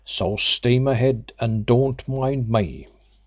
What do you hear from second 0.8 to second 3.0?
ahead and don't mind me."